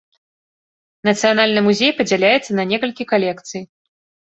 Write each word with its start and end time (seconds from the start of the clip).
Нацыянальны 1.09 1.61
музей 1.67 1.95
падзяляецца 2.01 2.51
на 2.63 2.67
некалькі 2.73 3.09
калекцый. 3.15 3.61